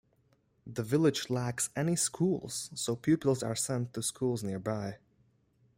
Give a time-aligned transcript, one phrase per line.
[0.65, 4.97] The village lacks any schools, so pupils are sent to schools nearby.